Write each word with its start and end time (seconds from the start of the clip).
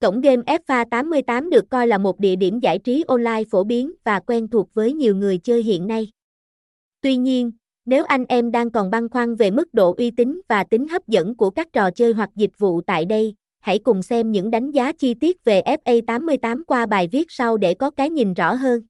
Cổng 0.00 0.20
game 0.20 0.42
FA 0.42 0.84
88 0.90 1.50
được 1.50 1.70
coi 1.70 1.86
là 1.86 1.98
một 1.98 2.20
địa 2.20 2.36
điểm 2.36 2.60
giải 2.60 2.78
trí 2.78 3.04
online 3.08 3.42
phổ 3.50 3.64
biến 3.64 3.92
và 4.04 4.20
quen 4.20 4.48
thuộc 4.48 4.74
với 4.74 4.92
nhiều 4.92 5.16
người 5.16 5.38
chơi 5.38 5.62
hiện 5.62 5.86
nay. 5.86 6.08
Tuy 7.00 7.16
nhiên, 7.16 7.52
nếu 7.86 8.04
anh 8.04 8.24
em 8.28 8.50
đang 8.50 8.70
còn 8.70 8.90
băn 8.90 9.08
khoăn 9.08 9.34
về 9.34 9.50
mức 9.50 9.74
độ 9.74 9.94
uy 9.98 10.10
tín 10.10 10.40
và 10.48 10.64
tính 10.64 10.88
hấp 10.88 11.08
dẫn 11.08 11.36
của 11.36 11.50
các 11.50 11.72
trò 11.72 11.90
chơi 11.90 12.12
hoặc 12.12 12.30
dịch 12.36 12.58
vụ 12.58 12.80
tại 12.80 13.04
đây, 13.04 13.34
hãy 13.60 13.78
cùng 13.78 14.02
xem 14.02 14.32
những 14.32 14.50
đánh 14.50 14.70
giá 14.70 14.92
chi 14.92 15.14
tiết 15.14 15.44
về 15.44 15.62
FA 15.84 16.00
88 16.06 16.64
qua 16.64 16.86
bài 16.86 17.08
viết 17.12 17.26
sau 17.30 17.56
để 17.56 17.74
có 17.74 17.90
cái 17.90 18.10
nhìn 18.10 18.34
rõ 18.34 18.54
hơn. 18.54 18.82